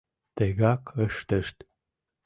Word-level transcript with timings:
Тыгак 0.35 0.83
ыштышт. 1.05 1.57